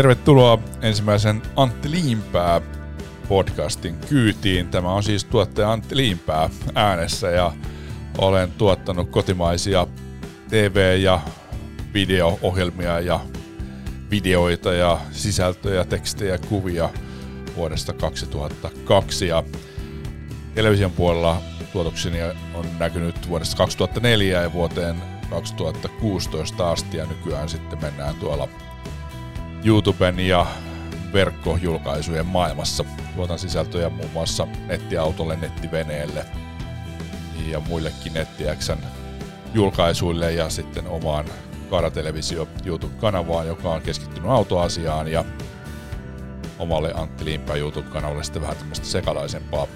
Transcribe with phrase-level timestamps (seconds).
[0.00, 2.60] Tervetuloa ensimmäisen Antti Liimpää
[3.28, 4.68] podcastin kyytiin.
[4.68, 7.52] Tämä on siis tuottaja Antti Liimpää äänessä ja
[8.18, 9.86] olen tuottanut kotimaisia
[10.48, 11.20] TV- ja
[11.94, 13.20] video-ohjelmia ja
[14.10, 16.90] videoita ja sisältöjä, tekstejä, kuvia
[17.56, 19.42] vuodesta 2002 ja
[20.54, 21.42] television puolella
[21.72, 22.22] tuotokseni
[22.54, 24.96] on näkynyt vuodesta 2004 ja vuoteen
[25.30, 28.48] 2016 asti ja nykyään sitten mennään tuolla
[29.64, 30.46] YouTuben ja
[31.12, 32.84] verkkojulkaisujen maailmassa.
[33.16, 36.26] Tuotan sisältöjä muun muassa nettiautolle, nettiveneelle
[37.46, 38.78] ja muillekin nettiäksän
[39.54, 41.24] julkaisuille ja sitten omaan
[41.70, 45.24] Karatelevisio YouTube-kanavaan, joka on keskittynyt autoasiaan ja
[46.58, 49.66] omalle Antti Limpä YouTube-kanavalle sitten vähän tämmöistä sekalaisempaa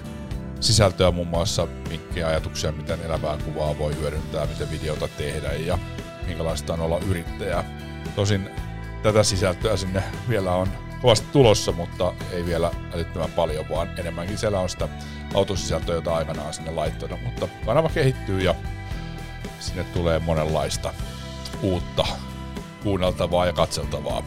[0.59, 5.77] sisältöä muun muassa, minkä ajatuksia, miten elävää kuvaa voi hyödyntää, miten videota tehdä ja
[6.27, 7.63] minkälaista on olla yrittäjä.
[8.15, 8.49] Tosin
[9.05, 10.67] tätä sisältöä sinne vielä on
[11.01, 14.89] kovasti tulossa, mutta ei vielä älyttömän paljon, vaan enemmänkin siellä on sitä
[15.33, 18.55] autosisältöä, jota aikanaan sinne laittanut, mutta kanava kehittyy ja
[19.59, 20.93] sinne tulee monenlaista
[21.61, 22.05] uutta
[22.83, 24.23] kuunneltavaa ja katseltavaa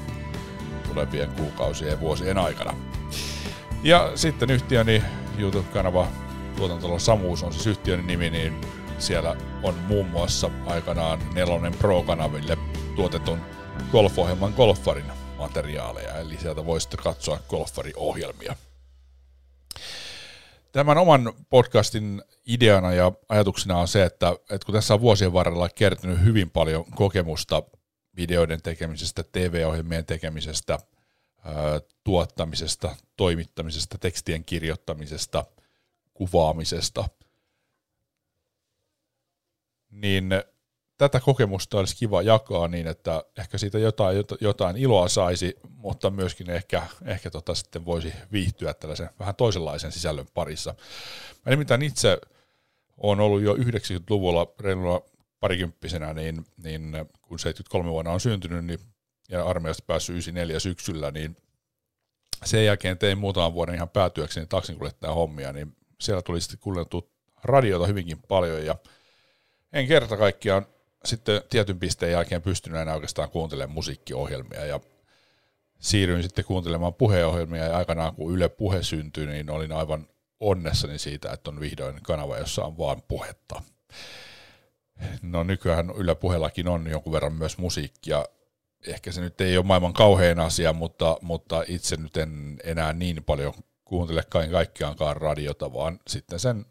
[0.88, 2.74] tulevien kuukausien ja vuosien aikana.
[3.82, 5.02] Ja sitten yhtiöni
[5.38, 6.06] YouTube-kanava
[6.56, 8.60] Tuotantolon Samuus on siis yhtiön nimi, niin
[8.98, 12.58] siellä on muun muassa aikanaan Nelonen Pro-kanaville
[12.96, 13.57] tuotetun
[13.92, 18.56] golfohjelman Golfarin materiaaleja, eli sieltä voisitte katsoa Golfari-ohjelmia.
[20.72, 25.68] Tämän oman podcastin ideana ja ajatuksena on se, että, että kun tässä on vuosien varrella
[25.68, 27.62] kertynyt hyvin paljon kokemusta
[28.16, 30.78] videoiden tekemisestä, TV-ohjelmien tekemisestä,
[32.04, 35.44] tuottamisesta, toimittamisesta, tekstien kirjoittamisesta,
[36.14, 37.08] kuvaamisesta,
[39.90, 40.30] niin
[40.98, 46.50] tätä kokemusta olisi kiva jakaa niin, että ehkä siitä jotain, jotain iloa saisi, mutta myöskin
[46.50, 50.74] ehkä, ehkä tota sitten voisi viihtyä tällaisen vähän toisenlaisen sisällön parissa.
[51.46, 52.18] Mä nimittäin itse
[52.96, 55.02] olen ollut jo 90-luvulla reilulla
[55.40, 56.92] parikymppisenä, niin, niin
[57.22, 58.80] kun 73 vuonna on syntynyt niin,
[59.28, 61.36] ja armeijasta päässyt 94 syksyllä, niin
[62.44, 67.10] sen jälkeen tein muutaman vuoden ihan päätyökseni taksinkuljettajan hommia, niin siellä tuli sitten kuunneltu
[67.44, 68.76] radiota hyvinkin paljon ja
[69.72, 70.66] en kerta kaikkiaan
[71.08, 74.80] sitten tietyn pisteen jälkeen pystynyt enää oikeastaan kuuntelemaan musiikkiohjelmia ja
[75.80, 80.08] siirryin sitten kuuntelemaan puheohjelmia ja aikanaan kun Yle Puhe syntyi, niin olin aivan
[80.40, 83.62] onnessani siitä, että on vihdoin kanava, jossa on vaan puhetta.
[85.22, 88.24] No nykyään Yle Puhellakin on jonkun verran myös musiikkia.
[88.86, 93.24] Ehkä se nyt ei ole maailman kauhean asia, mutta, mutta itse nyt en enää niin
[93.24, 93.54] paljon
[93.84, 96.66] kuuntele kaikkiaankaan radiota, vaan sitten sen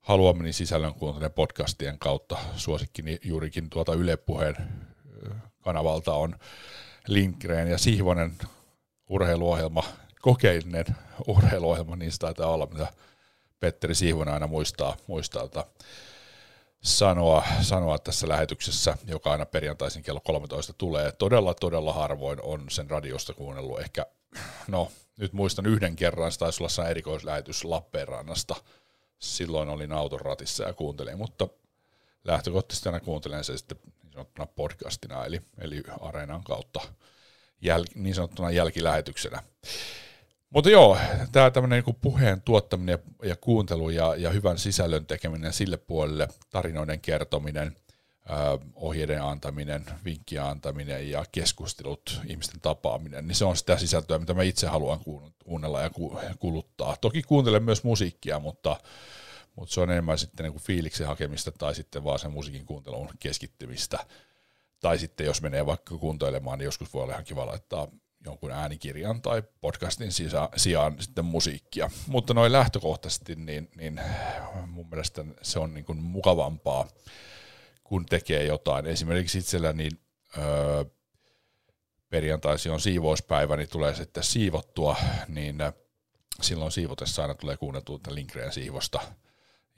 [0.00, 2.38] haluamani sisällön kuuntelen podcastien kautta.
[2.56, 4.56] Suosikkini juurikin tuota Yle Puheen
[5.60, 6.38] kanavalta on
[7.06, 8.38] Lindgren ja Sihvonen
[9.08, 9.84] urheiluohjelma,
[10.20, 10.84] kokeellinen
[11.26, 12.86] urheiluohjelma, niin se taitaa olla, mitä
[13.60, 15.64] Petteri Sihvonen aina muistaa, muistaa että
[16.82, 21.12] sanoa, sanoa tässä lähetyksessä, joka aina perjantaisin kello 13 tulee.
[21.12, 23.80] Todella, todella harvoin on sen radiosta kuunnellut.
[23.80, 24.06] Ehkä,
[24.68, 28.56] no nyt muistan yhden kerran, se taisi olla erikoislähetys Lappeenrannasta–
[29.20, 31.48] silloin olin auton ratissa ja kuuntelin, mutta
[32.24, 36.80] lähtökohtaisesti aina kuuntelen se sitten niin sanottuna podcastina, eli, eli Areenan kautta
[37.60, 39.42] jäl, niin sanottuna jälkilähetyksenä.
[40.50, 40.98] Mutta joo,
[41.32, 46.28] tämä tämmöinen niin puheen tuottaminen ja, ja kuuntelu ja, ja hyvän sisällön tekeminen sille puolelle,
[46.50, 47.76] tarinoiden kertominen,
[48.74, 54.42] ohjeiden antaminen, vinkkien antaminen ja keskustelut, ihmisten tapaaminen, niin se on sitä sisältöä, mitä mä
[54.42, 55.00] itse haluan
[55.44, 55.90] kuunnella ja
[56.38, 56.96] kuluttaa.
[57.00, 58.76] Toki kuuntelen myös musiikkia, mutta,
[59.56, 63.08] mutta se on enemmän sitten niin kuin fiiliksen hakemista tai sitten vaan sen musiikin kuuntelun
[63.20, 63.98] keskittymistä.
[64.80, 67.88] Tai sitten jos menee vaikka kuuntoilemaan, niin joskus voi olla ihan kiva laittaa
[68.24, 70.12] jonkun äänikirjan tai podcastin
[70.56, 71.90] sijaan sitten musiikkia.
[72.06, 74.00] Mutta noin lähtökohtaisesti, niin, niin
[74.66, 76.88] mun mielestä se on niin kuin mukavampaa
[77.90, 78.86] kun tekee jotain.
[78.86, 79.92] Esimerkiksi itsellä niin
[80.38, 80.84] öö,
[82.08, 84.96] perjantaisi on siivouspäivä, niin tulee sitten siivottua,
[85.28, 85.56] niin
[86.40, 89.00] silloin siivotessa aina tulee kuunneltua Lindgren siivosta.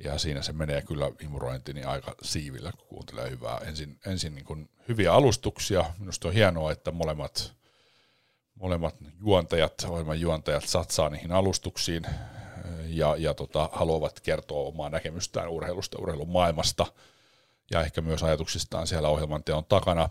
[0.04, 3.58] Ja siinä se menee kyllä imurointi niin aika siivillä, kun kuuntelee hyvää.
[3.58, 5.84] Ensin, ensin niin kuin hyviä alustuksia.
[5.98, 7.52] Minusta on hienoa, että molemmat,
[8.54, 12.06] molemmat juontajat, ohjelman juontajat satsaa niihin alustuksiin
[12.86, 16.86] ja, ja tota, haluavat kertoa omaa näkemystään urheilusta, urheilun maailmasta–
[17.70, 20.08] ja ehkä myös ajatuksistaan siellä ohjelman teon takana.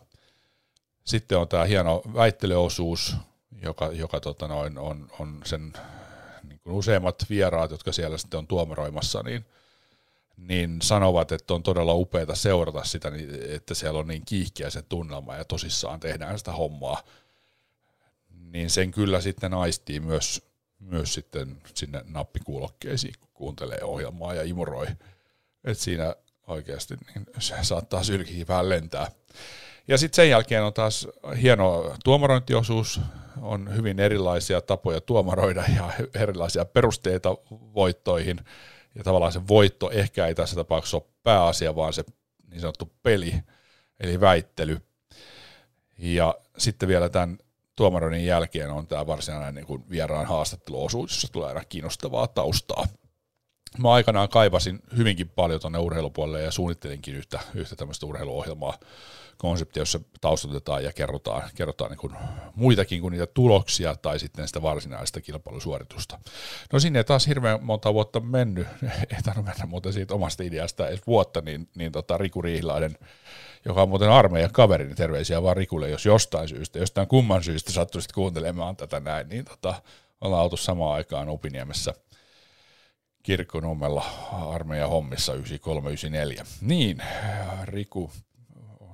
[1.03, 3.15] Sitten on tämä hieno väittelyosuus,
[3.62, 5.74] joka, joka tota noin, on, on sen
[6.44, 9.45] niin kuin useimmat vieraat, jotka siellä sitten on tuomaroimassa, niin,
[10.38, 14.81] niin sanovat, että on todella upeaa seurata sitä, niin, että siellä on niin kiihkeä se
[14.81, 17.03] tunnelma ja tosissaan tehdään sitä hommaa.
[18.30, 20.42] niin sen kyllä sitten aistii myös,
[20.80, 24.88] myös sitten sinne nappikuulokkeisiin, kun kuuntelee ohjelmaa ja imuroi.
[25.63, 26.15] Et siinä
[26.48, 29.12] oikeasti niin se saattaa sylkiä vähän lentää.
[29.88, 31.08] Ja sitten sen jälkeen on taas
[31.42, 33.02] hieno tuomarointiosuus,
[33.42, 35.90] on hyvin erilaisia tapoja tuomaroida ja
[36.22, 38.40] erilaisia perusteita voittoihin.
[38.96, 42.04] Ja tavallaan se voitto ehkä ei tässä tapauksessa ole pääasia, vaan se
[42.50, 43.34] niin sanottu peli,
[44.00, 44.78] eli väittely.
[45.98, 47.38] Ja sitten vielä tämän
[47.76, 52.88] tuomaroinnin jälkeen on tämä varsinainen niin kuin vieraan haastatteluosuus, jossa tulee aina kiinnostavaa taustaa.
[53.78, 58.78] Mä aikanaan kaivasin hyvinkin paljon tuonne urheilupuolelle ja suunnittelinkin yhtä, yhtä tämmöistä urheiluohjelmaa,
[59.38, 62.14] konsepti, jossa taustatetaan ja kerrotaan, kerrotaan niin kuin
[62.56, 66.20] muitakin kuin niitä tuloksia tai sitten sitä varsinaista kilpailusuoritusta.
[66.74, 70.88] No sinne ei taas hirveän monta vuotta mennyt, ei tarvitse mennä muuten siitä omasta ideasta
[70.88, 72.98] edes vuotta, niin, niin tota Riku Riihlainen,
[73.66, 77.72] joka on muuten armeijan kaveri, niin terveisiä vaan Rikulle, jos jostain syystä, jostain kumman syystä
[77.72, 79.74] sattuisit kuuntelemaan tätä näin, niin tota,
[80.22, 81.94] ollaan oltu samaan aikaan Upiniemessä–
[83.24, 86.46] kirkkonummella armeijan hommissa 9394.
[86.62, 87.04] Niin,
[87.64, 88.12] Riku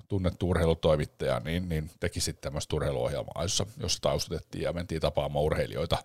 [0.07, 5.97] tunnettu urheilutoimittaja, niin, niin teki sitten tämmöistä urheiluohjelmaa, jossa, jossa taustatettiin ja mentiin tapaamaan urheilijoita.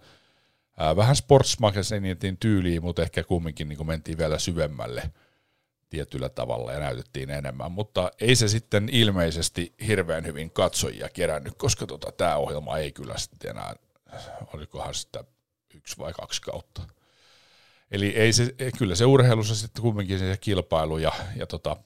[0.79, 5.11] Ää, vähän sportsmagazinin tyyliin, mutta ehkä kumminkin niin mentiin vielä syvemmälle
[5.91, 11.87] tietyllä tavalla ja näytettiin enemmän, mutta ei se sitten ilmeisesti hirveän hyvin katsojia kerännyt, koska
[11.87, 13.75] tota, tämä ohjelma ei kyllä sitten enää,
[14.55, 15.25] olikohan sitä
[15.75, 16.83] yksi vai kaksi kautta.
[17.93, 21.77] Eli ei se, kyllä se urheilussa sitten kumminkin se kilpailu ja, ja, tota,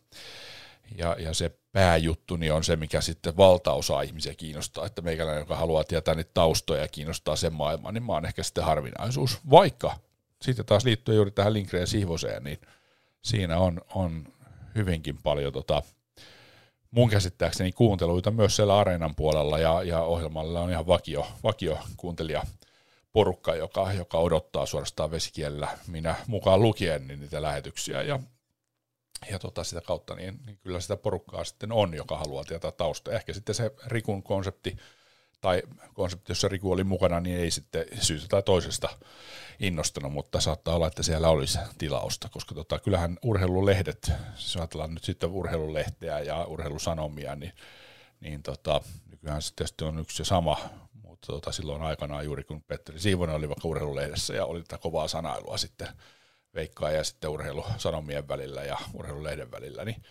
[0.98, 5.56] ja, ja se pääjuttu niin on se, mikä sitten valtaosa ihmisiä kiinnostaa, että meikäläinen, joka
[5.56, 9.38] haluaa tietää niitä taustoja ja kiinnostaa sen maailman, niin mä oon ehkä sitten harvinaisuus.
[9.50, 9.96] Vaikka
[10.42, 12.58] sitten taas liittyen juuri tähän Lindgren Sihvoseen, niin
[13.22, 14.24] siinä on, on
[14.74, 15.82] hyvinkin paljon tota,
[16.90, 22.42] mun käsittääkseni kuunteluita myös siellä areenan puolella ja, ja ohjelmalla on ihan vakio, vakio kuuntelija
[23.16, 28.20] porukka, joka, joka odottaa suorastaan vesikielellä, minä mukaan lukien niin niitä lähetyksiä ja
[29.30, 33.14] ja tota, sitä kautta niin, niin kyllä sitä porukkaa sitten on, joka haluaa tietää taustaa.
[33.14, 34.76] Ehkä sitten se Rikun konsepti
[35.40, 35.62] tai
[35.94, 38.88] konsepti, jossa Riku oli mukana, niin ei sitten syystä tai toisesta
[39.60, 45.04] innostanut, mutta saattaa olla, että siellä olisi tilausta, koska tota, kyllähän urheilulehdet, jos ajatellaan nyt
[45.04, 47.52] sitten urheilulehteä ja urheilusanomia, niin,
[48.20, 48.80] niin tota,
[49.10, 50.58] nykyään se tietysti on yksi ja sama,
[51.16, 55.08] mutta tota, silloin aikanaan juuri kun Petteri Siivonen oli vaikka urheilulehdessä ja oli tätä kovaa
[55.08, 55.88] sanailua sitten
[56.54, 60.02] veikkaa ja sitten urheilusanomien välillä ja urheilulehden välillä, niin,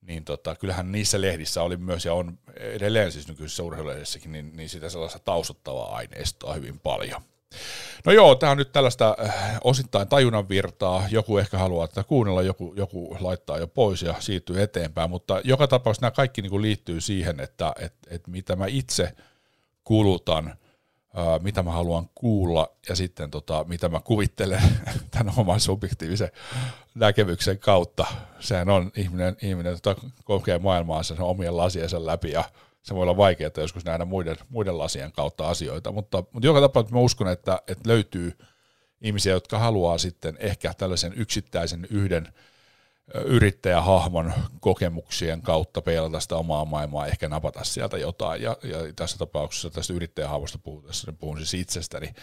[0.00, 4.68] niin tota, kyllähän niissä lehdissä oli myös, ja on edelleen siis nykyisessä urheilulehdessäkin, niin, niin
[4.68, 7.22] sitä sellaista taustuttavaa aineistoa hyvin paljon.
[8.04, 11.06] No joo, tämä on nyt tällaista äh, osittain tajunnan virtaa.
[11.10, 15.66] Joku ehkä haluaa tätä kuunnella, joku, joku laittaa jo pois ja siirtyy eteenpäin, mutta joka
[15.66, 19.12] tapauksessa nämä kaikki niin kuin liittyy siihen, että että että mitä mä itse
[19.84, 20.56] kulutan
[21.42, 24.62] mitä mä haluan kuulla ja sitten tota, mitä mä kuvittelen
[25.10, 26.30] tämän oman subjektiivisen
[26.94, 28.06] näkemyksen kautta.
[28.40, 32.44] Sehän on ihminen, ihminen tota, kokee maailmaa sen omien lasiensa läpi ja
[32.82, 36.96] se voi olla vaikeaa joskus nähdä muiden, muiden lasien kautta asioita, mutta, mutta joka tapauksessa
[36.96, 38.38] mä uskon, että, että löytyy
[39.00, 42.28] ihmisiä, jotka haluaa sitten ehkä tällaisen yksittäisen yhden
[43.24, 48.42] yrittäjähahmon kokemuksien kautta peilata sitä omaa maailmaa, ehkä napata sieltä jotain.
[48.42, 52.14] Ja, ja tässä tapauksessa tästä yrittäjähahmosta puhutaan, niin puhun siis itsestäni,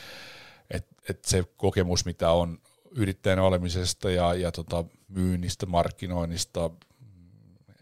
[0.72, 2.60] että et se kokemus, mitä on
[2.92, 6.72] yrittäjän olemisesta ja, ja tota myynnistä, markkinoinnista,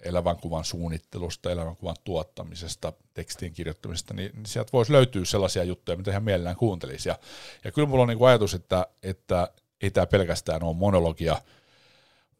[0.03, 5.97] elävän kuvan suunnittelusta, elävän kuvan tuottamisesta, tekstien kirjoittamisesta, niin, niin sieltä voisi löytyä sellaisia juttuja,
[5.97, 7.09] mitä ihan mielellään kuuntelisi.
[7.09, 7.19] Ja,
[7.63, 11.41] ja kyllä mulla on niin ajatus, että, että ei tämä pelkästään ole monologia,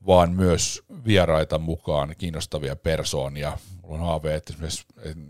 [0.06, 3.58] vaan myös vieraita mukaan, kiinnostavia persoonia.
[3.82, 4.86] Mulla on haave, että esimerkiksi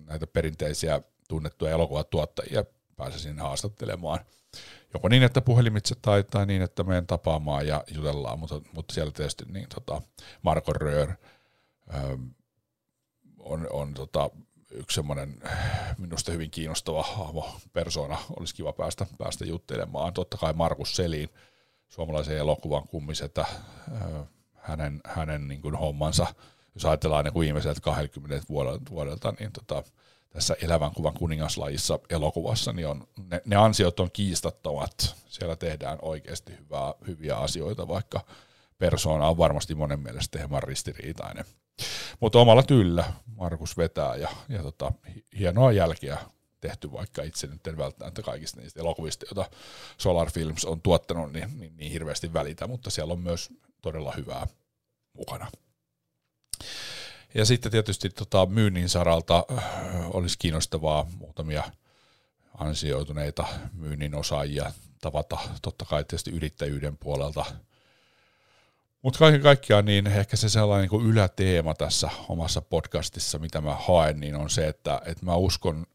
[0.06, 4.20] näitä perinteisiä tunnettuja elokuvatuottajia pääsisin haastattelemaan.
[4.94, 9.12] Joko niin, että puhelimitse tai, tai niin, että menen tapaamaan ja jutellaan, mutta, mutta siellä
[9.12, 10.02] tietysti niin, tota,
[10.42, 11.12] Marko Röör
[11.96, 12.24] ähm,
[13.40, 14.30] on, on tota,
[14.72, 15.36] yksi semmoinen
[15.98, 20.14] minusta hyvin kiinnostava hahmo, persona, olisi kiva päästä, päästä juttelemaan.
[20.14, 21.30] Totta kai Markus Selin,
[21.88, 24.28] suomalaisen elokuvan kummisetä, äh,
[24.68, 26.28] hänen, hänen niin kuin hommansa,
[26.76, 28.46] jos ajatellaan niin kuin viimeiseltä 20
[28.90, 29.84] vuodelta, niin tota,
[30.30, 35.16] tässä elävän kuvan kuningaslajissa elokuvassa, niin on, ne, ne ansiot on kiistattomat.
[35.28, 38.22] Siellä tehdään oikeasti hyvää, hyviä asioita, vaikka
[38.78, 41.46] persoona on varmasti monen mielestä hieman ristiriitainen.
[42.20, 44.92] Mutta omalla tyllä Markus vetää ja, ja tota,
[45.40, 46.18] hienoa jälkeä
[46.62, 49.58] tehty, vaikka itse nyt en välttämättä kaikista niistä elokuvista, joita
[49.98, 53.50] Solar Films on tuottanut, niin, niin, niin hirveästi välitä, mutta siellä on myös
[53.82, 54.48] todella hyvää
[55.14, 55.52] mukana.
[57.34, 61.64] Ja sitten tietysti tota, myynnin saralta äh, olisi kiinnostavaa muutamia
[62.58, 64.72] ansioituneita myynnin osaajia
[65.02, 67.46] tavata, totta kai tietysti yrittäjyyden puolelta.
[69.02, 74.20] Mutta kaiken kaikkiaan niin ehkä se sellainen niin yläteema tässä omassa podcastissa, mitä mä haen,
[74.20, 75.86] niin on se, että, että mä uskon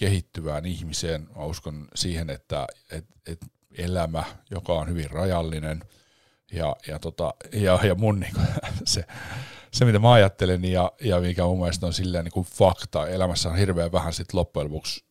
[0.00, 3.46] kehittyvään ihmiseen, mä uskon siihen, että, että, että
[3.78, 5.84] elämä, joka on hyvin rajallinen,
[6.52, 8.46] ja, ja, tota, ja, ja mun niin kuin,
[8.84, 9.04] se,
[9.72, 13.48] se, mitä mä ajattelen ja, ja mikä mun mielestä on silleen niin kuin fakta, elämässä
[13.48, 15.04] on hirveän vähän sit loppujen lopuksi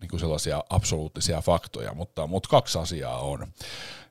[0.00, 3.46] niin kuin sellaisia absoluuttisia faktoja, mutta, mutta kaksi asiaa on.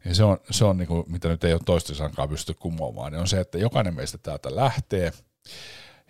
[0.06, 3.20] Ja se on, se on niin kuin, mitä nyt ei ole toistensaankaan pysty kumoamaan, niin
[3.22, 5.12] on se, että jokainen meistä täältä lähtee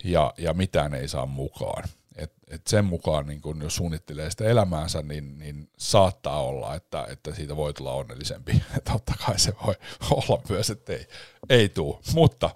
[0.04, 1.84] ja, ja mitään ei saa mukaan.
[2.16, 7.06] Et, et sen mukaan, niin kun jos suunnittelee sitä elämäänsä, niin, niin saattaa olla, että,
[7.10, 8.62] että siitä voi tulla onnellisempi.
[8.92, 9.74] Totta kai se voi
[10.10, 11.06] olla myös, että ei,
[11.48, 11.98] ei tule.
[12.14, 12.50] Mutta,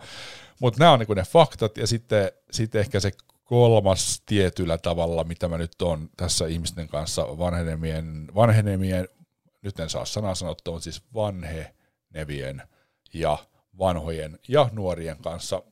[0.60, 3.10] mutta nämä on niin ne faktat, ja sitten, sitten ehkä se
[3.44, 9.08] kolmas tietyllä tavalla, mitä mä nyt on tässä ihmisten kanssa vanhenemien, vanhenemien
[9.62, 12.62] nyt en saa sanaa sanottua, mutta siis vanhenevien
[13.14, 13.38] ja
[13.78, 15.62] vanhojen ja nuorien kanssa.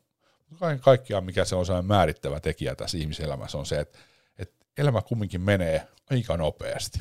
[0.58, 3.98] Kaiken kaikkiaan, mikä se on sellainen määrittävä tekijä tässä ihmiselämässä, on se, että,
[4.38, 6.98] että elämä kumminkin menee aika nopeasti.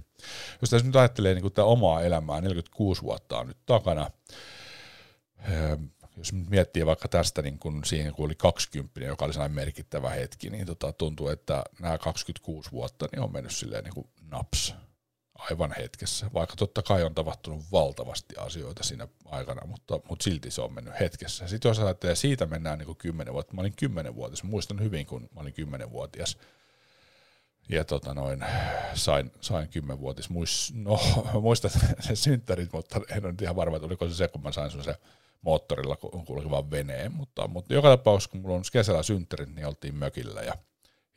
[0.61, 4.11] Jos tässä nyt ajattelee niin tämä omaa elämää, 46 vuotta on nyt takana,
[5.39, 5.83] ehm,
[6.17, 10.49] jos miettii vaikka tästä niin kun siihen, kun oli 20, joka oli sellainen merkittävä hetki,
[10.49, 14.75] niin tota, tuntuu, että nämä 26 vuotta niin on mennyt silleen niin kuin naps
[15.37, 20.61] aivan hetkessä, vaikka totta kai on tapahtunut valtavasti asioita siinä aikana, mutta, mutta silti se
[20.61, 21.47] on mennyt hetkessä.
[21.47, 25.41] Sitten jos ajattelee, siitä mennään niin 10 vuotta, mä olin 10-vuotias, muistan hyvin, kun mä
[25.41, 26.37] olin 10-vuotias,
[27.69, 28.45] ja tota noin,
[28.93, 30.99] sain, sain 10-vuotis, muist, no
[31.41, 34.83] muistan se synttärit, mutta en ole ihan varma, että oliko se se, kun mä sain
[34.83, 34.95] se
[35.41, 40.41] moottorilla kulkevan veneen, mutta, mutta joka tapauksessa, kun mulla on kesällä synttärit, niin oltiin mökillä
[40.41, 40.53] ja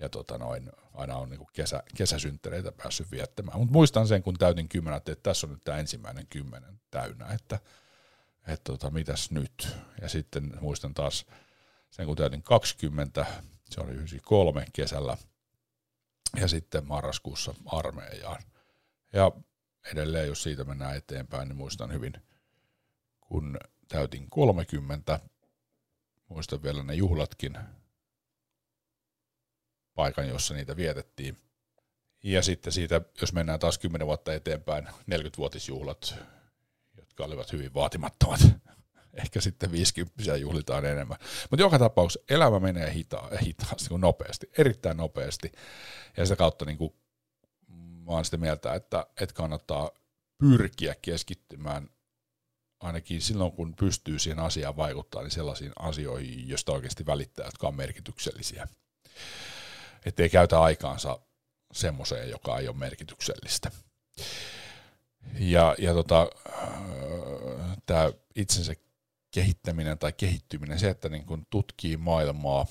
[0.01, 3.59] ja tota noin, aina on niin kesä, kesäsynttereitä päässyt viettämään.
[3.59, 7.59] Mutta muistan sen, kun täytin kymmenen, että tässä on nyt tämä ensimmäinen kymmenen täynnä, että,
[8.47, 9.77] että tota, mitäs nyt.
[10.01, 11.27] Ja sitten muistan taas
[11.91, 13.27] sen, kun täytin 20,
[13.71, 15.17] se oli 93 kesällä,
[16.37, 18.43] ja sitten marraskuussa armeijaan.
[19.13, 19.33] Ja
[19.93, 22.13] edelleen, jos siitä mennään eteenpäin, niin muistan hyvin,
[23.21, 25.21] kun täytin 30,
[26.29, 27.59] muistan vielä ne juhlatkin,
[29.95, 31.39] paikan, jossa niitä vietettiin.
[32.23, 36.15] Ja sitten siitä, jos mennään taas 10 vuotta eteenpäin, 40-vuotisjuhlat,
[36.97, 38.41] jotka olivat hyvin vaatimattomat.
[39.15, 41.19] Ehkä sitten 50 juhlitaan enemmän.
[41.51, 45.53] Mutta joka tapauksessa elämä menee hita- hitaasti, kuin nopeasti, erittäin nopeasti.
[46.17, 46.95] Ja sitä kautta niin kuin,
[48.05, 49.91] mä olen sitä mieltä, että, että kannattaa
[50.39, 51.89] pyrkiä keskittymään
[52.81, 57.75] ainakin silloin, kun pystyy siihen asiaan vaikuttaa, niin sellaisiin asioihin, joista oikeasti välittää, jotka on
[57.75, 58.69] merkityksellisiä
[60.07, 61.19] ettei käytä aikaansa
[61.73, 63.71] semmoiseen, joka ei ole merkityksellistä.
[65.39, 66.31] Ja, ja tota,
[67.87, 68.75] tämä itsensä
[69.31, 72.67] kehittäminen tai kehittyminen, se, että niin kun tutkii maailmaa,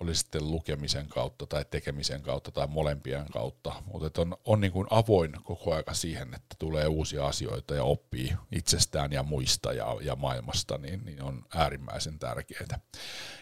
[0.00, 4.86] oli sitten lukemisen kautta tai tekemisen kautta tai molempien kautta, mutta on, on niin kuin
[4.90, 10.16] avoin koko aika siihen, että tulee uusia asioita ja oppii itsestään ja muista ja, ja
[10.16, 12.80] maailmasta, niin, niin on äärimmäisen tärkeää.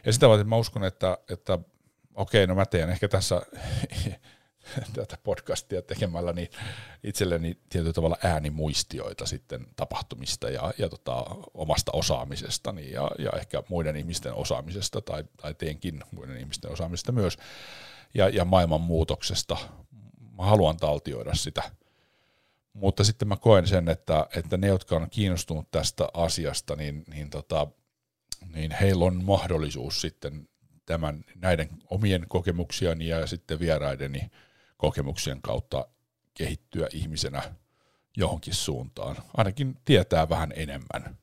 [0.07, 1.59] Ja sitä varten mä uskon, että, että
[2.19, 3.43] okei, no mä teen ehkä tässä
[4.95, 6.49] tätä podcastia tekemällä niin
[7.05, 13.97] itselleni tietyllä tavalla äänimuistioita sitten tapahtumista ja, ja tota, omasta osaamisestani ja, ja ehkä muiden
[13.97, 17.39] ihmisten osaamisesta tai, tai teenkin muiden ihmisten osaamisesta myös
[18.15, 19.57] ja, ja maailman muutoksesta.
[20.39, 21.63] Mä haluan taltioida sitä.
[22.73, 27.31] Mutta sitten mä koen sen, että, että ne, jotka on kiinnostunut tästä asiasta, niin, niin,
[27.31, 27.67] tota,
[28.55, 30.49] niin heillä on mahdollisuus sitten
[30.89, 34.31] tämän, näiden omien kokemuksiani ja sitten vieraideni
[34.77, 35.89] kokemuksien kautta
[36.35, 37.43] kehittyä ihmisenä
[38.17, 39.17] johonkin suuntaan.
[39.37, 41.19] Ainakin tietää vähän enemmän.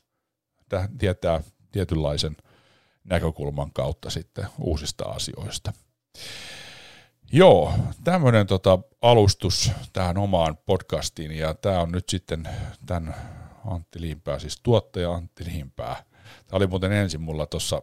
[0.98, 1.41] Tietää
[1.72, 2.38] tietynlaisen
[3.03, 5.74] näkökulman kautta sitten uusista asioista.
[7.31, 12.50] Joo, tämmöinen tota alustus tähän omaan podcastiin ja tämä on nyt sitten
[12.86, 13.15] tämän
[13.65, 16.03] Antti Liimpää, siis tuottaja Antti Liimpää.
[16.48, 17.81] Tämä oli muuten ensin mulla tuossa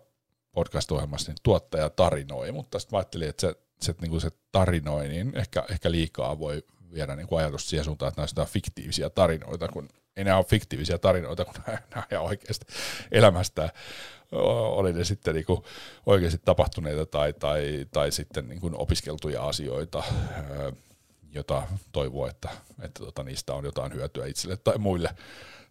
[0.52, 5.32] podcast-ohjelmassa niin tuottaja tarinoi, mutta sitten ajattelin, että se, se, niin kuin se tarinoi, niin
[5.36, 6.62] ehkä, ehkä liikaa voi
[6.94, 10.44] viedä niin kuin ajatus siihen suuntaan, että nämä on fiktiivisiä tarinoita, kun ei nämä ole
[10.44, 12.66] fiktiivisiä tarinoita, kun nämä ihan oikeasti
[13.12, 13.70] elämästä
[14.32, 15.62] oli ne sitten niin kuin
[16.06, 20.02] oikeasti tapahtuneita tai, tai, tai sitten niin kuin opiskeltuja asioita,
[21.32, 22.48] jota toivoo, että,
[22.82, 25.10] että tota, niistä on jotain hyötyä itselle tai muille.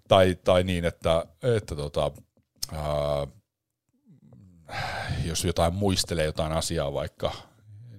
[0.08, 1.26] Tai, tai niin, että,
[1.58, 2.12] että tota,
[2.72, 3.28] ää,
[5.26, 7.32] jos jotain muistelee jotain asiaa vaikka,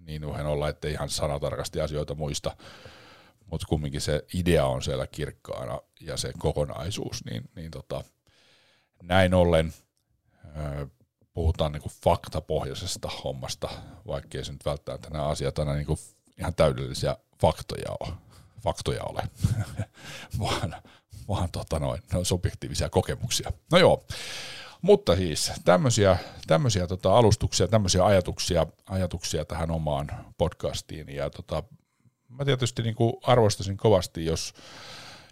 [0.06, 2.56] niin voihan olla, että ihan sanatarkasti asioita muista,
[3.46, 8.04] mutta kumminkin se idea on siellä kirkkaana ja se kokonaisuus, niin, niin tota,
[9.02, 9.72] näin ollen
[10.44, 10.86] ö,
[11.34, 13.68] puhutaan niin kuin faktapohjaisesta hommasta,
[14.06, 15.98] vaikkei se nyt välttämättä nämä asiat aina niin kuin
[16.38, 18.14] ihan täydellisiä faktoja ole,
[18.62, 19.22] faktoja ole.
[20.40, 20.74] vaan,
[21.28, 23.52] vaan tota noin, ne on subjektiivisia kokemuksia.
[23.72, 24.04] No joo,
[24.82, 30.08] mutta siis tämmöisiä, tämmöisiä tota alustuksia, tämmöisiä ajatuksia, ajatuksia tähän omaan
[30.38, 31.08] podcastiin.
[31.08, 31.62] Ja tota,
[32.28, 34.54] mä tietysti niin kuin arvostasin kovasti, jos,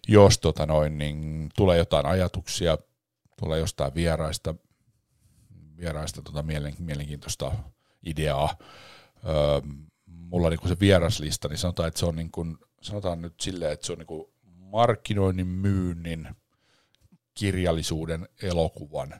[0.09, 2.78] jos tota noin, niin tulee jotain ajatuksia,
[3.38, 4.54] tulee jostain vieraista,
[5.76, 6.45] vieraista tota
[6.78, 7.52] mielenkiintoista
[8.07, 8.57] ideaa.
[9.25, 9.61] Öö,
[10.07, 13.73] mulla niin kuin se vieraslista, niin sanotaan, että se on niin kuin, sanotaan nyt silleen,
[13.73, 16.28] että se on niin kuin markkinoinnin, myynnin,
[17.35, 19.14] kirjallisuuden, elokuvan,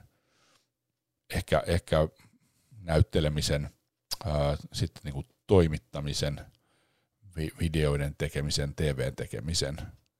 [1.35, 2.07] ehkä, ehkä
[2.81, 3.69] näyttelemisen,
[4.25, 6.41] ää, sitten niin kuin toimittamisen,
[7.35, 9.77] vi- videoiden tekemisen, TVn tekemisen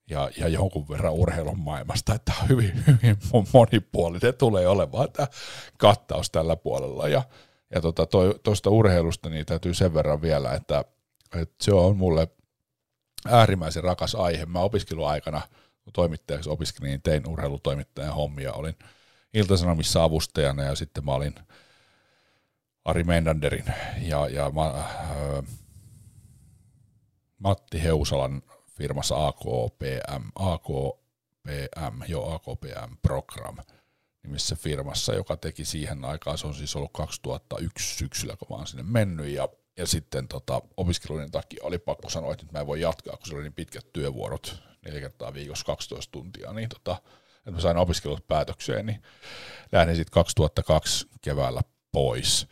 [0.10, 3.18] ja, ja jonkun verran urheilun maailmasta, että hyvin, hyvin
[3.53, 5.27] monipuolinen tulee olemaan tämä
[5.77, 7.08] kattaus tällä puolella.
[7.08, 7.24] Ja,
[7.75, 8.06] ja tuosta
[8.44, 10.86] tota, urheilusta niin täytyy sen verran vielä, että,
[11.36, 12.27] että se on mulle
[13.25, 14.46] äärimmäisen rakas aihe.
[14.46, 15.41] Mä opiskeluaikana,
[15.94, 18.53] toimittajaksi opiskelin, niin tein urheilutoimittajan hommia.
[18.53, 18.75] Olin
[19.33, 21.35] Iltasanomissa avustajana ja sitten mä olin
[22.85, 23.65] Ari Mendanderin
[24.01, 25.43] ja, ja mä, äh,
[27.38, 28.41] Matti Heusalan
[28.77, 33.57] firmassa AKPM, AKPM, jo AKPM Program
[34.23, 38.67] nimissä firmassa, joka teki siihen aikaan, se on siis ollut 2001 syksyllä, kun mä oon
[38.67, 42.67] sinne mennyt, ja, ja sitten tota, opiskelujen takia oli pakko sanoa, että nyt mä en
[42.67, 47.01] voi jatkaa, kun se oli niin pitkät työvuorot, neljä kertaa viikossa 12 tuntia, niin tota,
[47.41, 49.01] että mä sain opiskelut päätökseen, niin
[49.71, 52.47] lähdin sitten 2002 keväällä pois.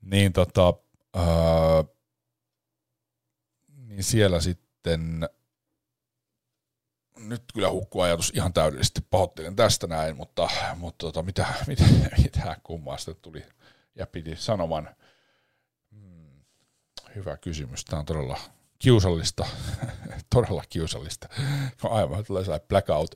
[0.00, 0.74] Niin tota,
[1.14, 1.84] ää,
[3.76, 5.28] niin siellä sitten
[7.18, 11.84] nyt kyllä hukkuu ajatus ihan täydellisesti, pahoittelen tästä näin, mutta, mutta tota, mitä, mitä,
[12.22, 13.44] mitä kummaa sitten tuli
[13.94, 14.96] ja piti sanoman.
[15.90, 16.44] Hmm,
[17.14, 18.38] hyvä kysymys, tämä on todella
[18.78, 19.46] kiusallista,
[20.34, 21.28] todella kiusallista,
[21.82, 23.14] aivan tulee sellainen blackout.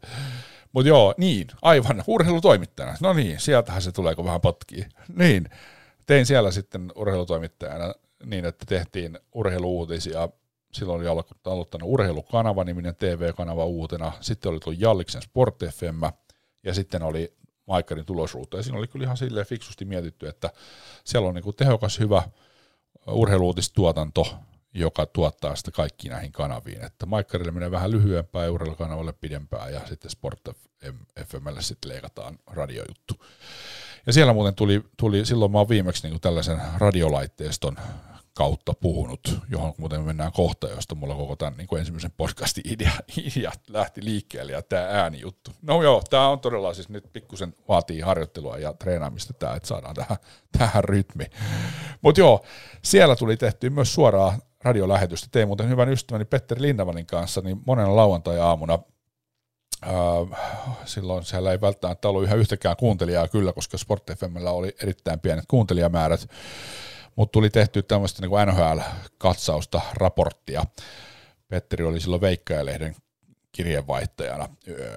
[0.73, 4.87] Mutta joo, niin, aivan, urheilutoimittajana, no niin, sieltähän se tulee, kun vähän potkii.
[5.17, 5.51] Niin,
[6.07, 10.29] tein siellä sitten urheilutoimittajana niin, että tehtiin urheiluuutisia.
[10.73, 16.05] Silloin oli aloittanut Urheilukanava-niminen TV-kanava uutena, sitten oli tullut Jalliksen Sport FM,
[16.63, 17.35] ja sitten oli
[17.67, 20.51] Maikkarin tulosruutu, ja siinä oli kyllä ihan silleen fiksusti mietitty, että
[21.05, 22.23] siellä on niin tehokas, hyvä
[23.07, 24.35] urheiluutistuotanto,
[24.75, 29.81] joka tuottaa sitä kaikki näihin kanaviin, että Maikkarille menee vähän lyhyempää ja urheilukanavalle pidempää, ja
[29.87, 30.41] sitten Sport
[31.25, 33.25] FMlle sitten leikataan radiojuttu.
[34.07, 37.77] Ja siellä muuten tuli, tuli silloin mä oon viimeksi niin tällaisen radiolaitteiston
[38.35, 43.53] kautta puhunut, johon muuten mennään kohta, josta mulla koko tämän niin ensimmäisen podcastin idea, idea
[43.69, 45.51] lähti liikkeelle ja tämä äänijuttu.
[45.63, 49.95] No joo, tämä on todella siis nyt pikkusen vaatii harjoittelua ja treenaamista tämä, että saadaan
[49.95, 50.17] tähän,
[50.59, 51.25] tähän rytmi.
[52.01, 52.45] Mutta joo,
[52.83, 55.29] siellä tuli tehty myös suoraa radiolähetystä.
[55.31, 58.79] Tein muuten hyvän ystäväni Petteri Lindavanin kanssa, niin monen lauantai-aamuna
[60.85, 65.45] silloin siellä ei välttämättä ollut ihan yhtäkään kuuntelijaa kyllä, koska Sport FMllä oli erittäin pienet
[65.49, 66.27] kuuntelijamäärät
[67.17, 70.65] mutta tuli tehty tämmöistä niin NHL-katsausta, raporttia.
[71.49, 72.97] Petteri oli silloin Veikkajalehden
[73.53, 74.49] kirjeenvaihtajana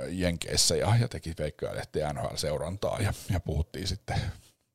[0.09, 4.15] Jenkeissä ja, ja teki Veikkajalehteen NHL-seurantaa ja, ja puhuttiin sitten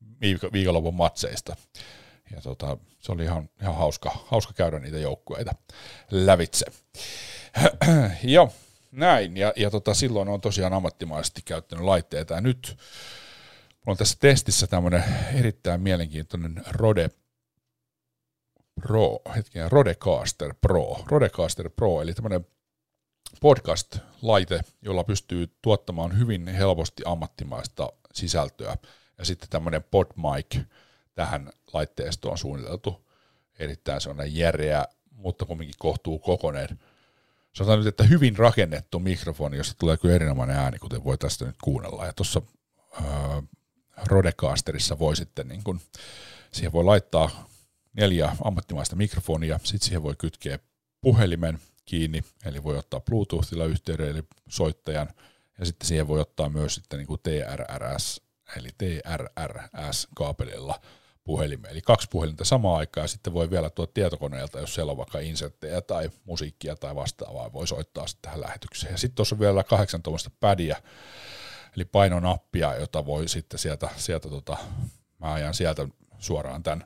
[0.03, 1.57] viik- viikonlopun matseista.
[2.35, 5.53] Ja tota, se oli ihan, ihan hauska, hauska käydä niitä joukkueita
[6.11, 6.67] lävitse.
[8.23, 8.53] Joo,
[8.93, 9.37] näin.
[9.37, 12.35] Ja, ja tota, silloin on tosiaan ammattimaisesti käyttänyt laitteita.
[12.35, 12.77] Ja nyt
[13.71, 17.11] mulla on tässä testissä tämmöinen erittäin mielenkiintoinen Rode
[18.83, 22.47] Pro, hetkinen, Rodecaster Pro, Rodecaster Pro, eli tämmöinen
[23.41, 28.77] podcast-laite, jolla pystyy tuottamaan hyvin helposti ammattimaista sisältöä.
[29.19, 30.57] Ja sitten tämmöinen PodMic
[31.19, 33.07] tähän laitteistoon on suunniteltu
[33.59, 36.79] erittäin sellainen järeä, mutta kumminkin kohtuu kokoneen.
[37.53, 41.57] Sanotaan nyt, että hyvin rakennettu mikrofoni, josta tulee kyllä erinomainen ääni, kuten voi tästä nyt
[41.63, 42.07] kuunnella.
[42.07, 42.43] Ja tuossa
[43.01, 43.07] äh,
[44.07, 45.81] Rodecasterissa voi sitten, niin kun,
[46.53, 47.49] siihen voi laittaa
[47.93, 50.59] neljä ammattimaista mikrofonia, sitten siihen voi kytkeä
[51.01, 55.09] puhelimen kiinni, eli voi ottaa Bluetoothilla yhteyden, eli soittajan,
[55.59, 58.21] ja sitten siihen voi ottaa myös sitten niin TRRS,
[58.57, 60.81] eli TRRS-kaapelilla
[61.29, 64.97] puhelimen, eli kaksi puhelinta samaan aikaan, ja sitten voi vielä tuo tietokoneelta, jos siellä on
[64.97, 68.93] vaikka inserttejä tai musiikkia tai vastaavaa, voi soittaa sitten tähän lähetykseen.
[68.93, 70.83] Ja sitten tuossa on vielä kahdeksan tuommoista pädiä,
[71.77, 74.57] eli painonappia, jota voi sitten sieltä, sieltä tota,
[75.19, 75.88] mä ajan sieltä
[76.19, 76.85] suoraan tämän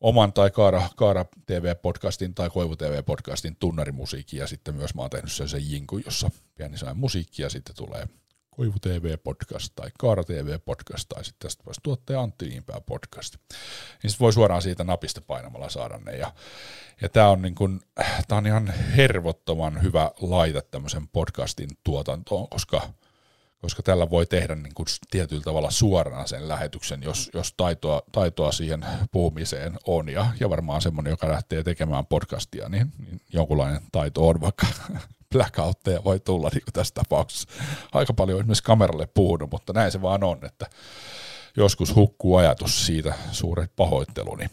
[0.00, 5.32] oman tai Kaara, Kaara TV-podcastin tai Koivu TV-podcastin tunnarimusiikin ja sitten myös mä oon tehnyt
[5.32, 6.30] sen, sen jinku, jossa
[6.74, 8.08] saa musiikkia ja sitten tulee
[8.56, 13.34] Koivu TV-podcast tai Kaara TV-podcast tai sitten tästä voisi tuottaja Antti Niinpää podcast.
[14.02, 16.12] Niin sitten voi suoraan siitä napista painamalla saada ne.
[16.12, 16.32] Ja,
[17.00, 17.80] ja tämä on, niin kun,
[18.28, 22.82] tää on ihan hervottoman hyvä laite tämmöisen podcastin tuotantoon, koska–
[23.62, 28.52] koska tällä voi tehdä niin kuin tietyllä tavalla suoraan sen lähetyksen, jos, jos taitoa, taitoa
[28.52, 34.28] siihen puhumiseen on, ja, ja varmaan semmoinen, joka lähtee tekemään podcastia, niin, niin jonkunlainen taito
[34.28, 34.66] on, vaikka
[35.32, 37.48] blackoutteja voi tulla niin kuin tässä tapauksessa.
[37.92, 40.66] Aika paljon esimerkiksi kameralle puhunut, mutta näin se vaan on, että
[41.56, 44.46] joskus hukkuu ajatus siitä suuret pahoitteluni.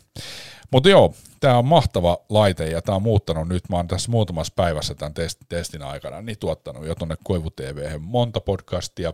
[0.72, 4.54] Mutta joo, tämä on mahtava laite ja tämä on muuttanut nyt, mä oon tässä muutamassa
[4.56, 9.14] päivässä tämän test, testin aikana, niin tuottanut jo tuonne Koivu TV monta podcastia,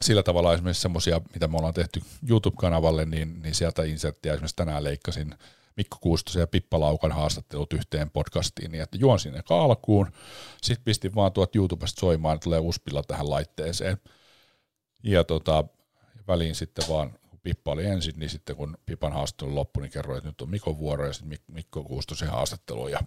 [0.00, 4.84] sillä tavalla esimerkiksi semmoisia, mitä me ollaan tehty YouTube-kanavalle, niin, niin sieltä inserttiä esimerkiksi tänään
[4.84, 5.34] leikkasin
[5.76, 10.12] Mikko Kuustosen ja Pippa Laukan haastattelut yhteen podcastiin, niin että juon sinne alkuun,
[10.62, 13.96] sitten pistin vaan tuot YouTubesta soimaan, että tulee uspilla tähän laitteeseen,
[15.02, 15.64] ja tota,
[16.28, 20.28] väliin sitten vaan Pippa oli ensin, niin sitten kun Pipan haastattelu loppui, niin kerroin, että
[20.28, 22.88] nyt on Mikon vuoro ja sitten Mikko Kuustosen haastattelu.
[22.88, 23.00] Ja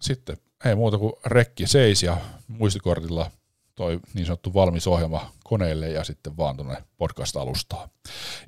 [0.00, 2.16] sitten ei muuta kuin rekki seis ja
[2.48, 3.30] muistikortilla
[3.74, 7.88] toi niin sanottu valmis ohjelma koneelle ja sitten vaan tuonne podcast-alustaan.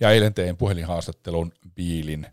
[0.00, 2.26] Ja eilen tein puhelinhaastattelun Biilin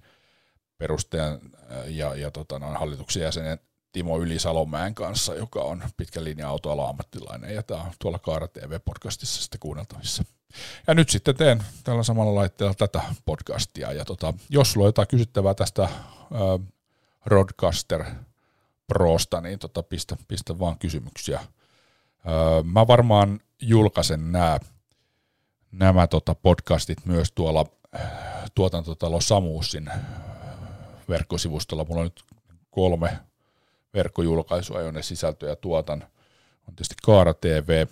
[0.77, 1.39] perustajan
[1.71, 3.59] äh, ja, ja tota, noin hallituksen jäsenen
[3.91, 9.41] Timo Ylisalomäen kanssa, joka on pitkän linjan autoala ammattilainen, ja tämä on tuolla Kaara TV-podcastissa
[9.41, 10.23] sitten kuunneltavissa.
[10.88, 15.07] Ja nyt sitten teen tällä samalla laitteella tätä podcastia, ja tota, jos sulla on jotain
[15.07, 15.91] kysyttävää tästä äh,
[17.25, 18.05] Rodcaster
[18.88, 21.39] Prosta, niin tota, pistä, pistä vaan kysymyksiä.
[21.39, 21.45] Äh,
[22.63, 24.59] mä varmaan julkaisen nämä,
[25.71, 27.65] nämä tota podcastit myös tuolla
[28.55, 29.91] tuotantotalo Samuusin
[31.09, 31.85] verkkosivustolla.
[31.85, 32.23] Mulla on nyt
[32.71, 33.19] kolme
[33.93, 36.03] verkkojulkaisua, jonne sisältöjä tuotan.
[36.67, 37.87] On tietysti Kaara TV,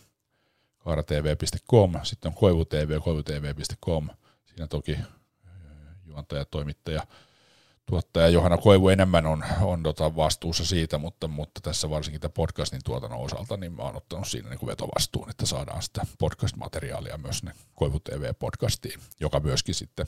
[0.78, 4.10] kaaratv.com, sitten on Koivu TV, koivutv.com.
[4.46, 4.98] Siinä toki
[6.06, 7.08] juontaja, toimittaja,
[7.86, 12.82] tuottaja Johanna Koivu enemmän on, on tota vastuussa siitä, mutta, mutta tässä varsinkin tämän podcastin
[12.86, 17.52] tuotannon osalta, niin mä oon ottanut siinä niin vetovastuun, että saadaan sitä podcast-materiaalia myös ne
[17.76, 20.08] Koivu TV-podcastiin, joka myöskin sitten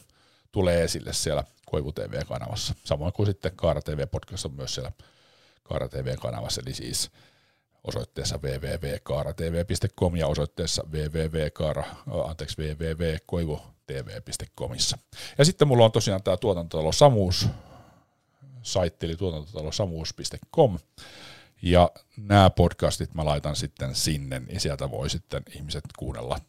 [0.52, 2.76] tulee esille siellä Koivu TV-kanavassa.
[2.84, 4.92] Samoin kuin sitten Kaara TV-podcast on myös siellä
[5.64, 7.12] Kaara TV-kanavassa, eli siis
[7.84, 11.84] osoitteessa www.kaaratv.com ja osoitteessa www.kaara,
[12.26, 14.98] anteeksi, www.koivutv.comissa.
[15.38, 17.48] Ja sitten mulla on tosiaan tämä tuotantotalo Samuus,
[18.62, 20.80] saitti eli tuotantotalo samuus.com,
[21.62, 26.40] ja nämä podcastit mä laitan sitten sinne, niin sieltä voi sitten ihmiset kuunnella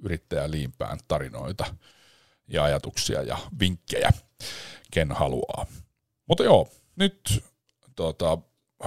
[0.00, 1.74] yrittäjä Liimpään tarinoita
[2.48, 4.10] ja ajatuksia ja vinkkejä,
[4.90, 5.66] ken haluaa.
[6.28, 7.44] Mutta joo, nyt
[7.96, 8.38] tota,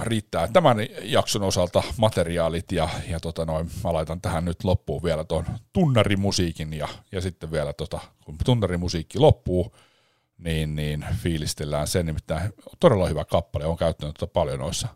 [0.02, 5.24] riittää tämän jakson osalta materiaalit ja, ja tota noin, mä laitan tähän nyt loppuun vielä
[5.24, 9.76] tuon tunnarimusiikin ja, ja sitten vielä tota, kun tunnarimusiikki loppuu,
[10.38, 14.88] niin, niin fiilistellään sen, nimittäin todella hyvä kappale, on käyttänyt tota paljon noissa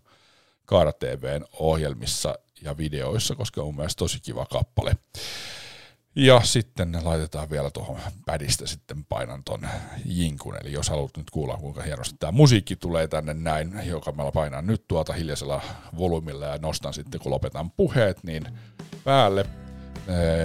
[0.64, 4.96] Kaara TVn ohjelmissa ja videoissa, koska on mun mielestä tosi kiva kappale.
[6.16, 9.68] Ja sitten ne laitetaan vielä tuohon pädistä sitten painan ton
[10.04, 14.32] jinkun, eli jos haluat nyt kuulla kuinka hienosti tämä musiikki tulee tänne näin, joka mä
[14.32, 15.62] painan nyt tuota hiljaisella
[15.98, 18.46] volyymilla ja nostan sitten kun lopetan puheet, niin
[19.04, 19.46] päälle,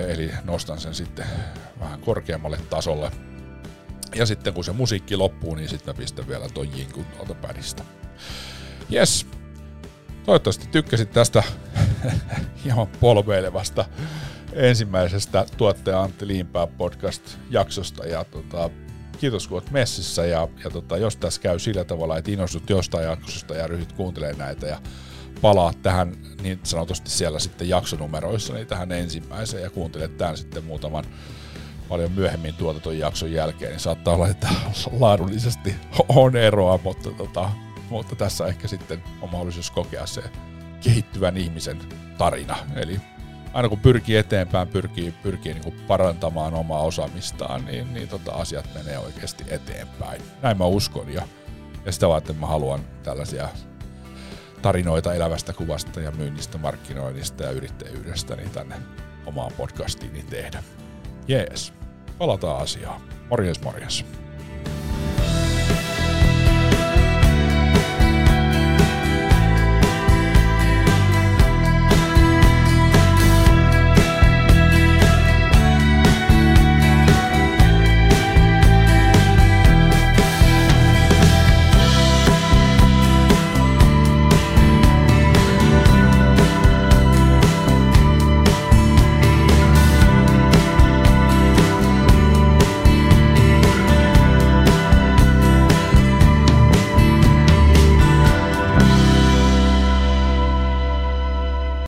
[0.07, 1.25] eli nostan sen sitten
[1.79, 3.11] vähän korkeammalle tasolle.
[4.15, 7.83] Ja sitten kun se musiikki loppuu, niin sitten pistän vielä ton jinkun tuolta pädistä.
[8.93, 9.27] Yes,
[10.25, 11.43] toivottavasti tykkäsit tästä
[12.63, 13.85] hieman polveilevasta
[14.53, 18.69] ensimmäisestä tuottaja Antti Liimpää podcast-jaksosta ja tota,
[19.19, 23.05] kiitos kun olet messissä ja, ja tota, jos tässä käy sillä tavalla, että innostut jostain
[23.05, 24.81] jaksosta ja ryhdyt kuuntelemaan näitä ja
[25.41, 31.05] palaa tähän niin sanotusti siellä sitten jaksonumeroissa niin tähän ensimmäiseen ja kuuntelet tämän sitten muutaman
[31.89, 34.49] paljon myöhemmin tuotetun jakson jälkeen, niin saattaa olla, että
[34.99, 35.75] laadullisesti
[36.09, 37.49] on eroa, mutta, tota,
[37.89, 40.23] mutta tässä ehkä sitten on mahdollisuus kokea se
[40.83, 41.79] kehittyvän ihmisen
[42.17, 42.57] tarina.
[42.75, 43.01] Eli
[43.53, 48.99] aina kun pyrkii eteenpäin, pyrkii, pyrkii niin parantamaan omaa osaamistaan, niin, niin tota, asiat menee
[48.99, 50.21] oikeasti eteenpäin.
[50.41, 51.21] Näin mä uskon ja,
[51.85, 53.49] ja sitä varten mä haluan tällaisia
[54.61, 58.75] tarinoita elävästä kuvasta ja myynnistä, markkinoinnista ja yrittäjyydestä niin tänne
[59.25, 60.63] omaan podcastiini tehdä.
[61.27, 61.73] Jees,
[62.17, 63.01] palataan asiaan.
[63.29, 64.05] Morjes morjes.